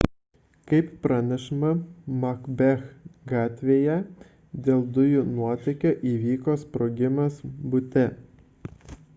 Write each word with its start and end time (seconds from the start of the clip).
kaip 0.69 0.85
pranešama 1.01 1.69
macbeth 2.23 2.87
gatvėje 3.33 3.99
dėl 4.69 4.83
dujų 4.97 5.23
nuotėkio 5.35 5.95
įvyko 6.15 6.59
sprogimas 6.65 7.39
bute 7.75 8.09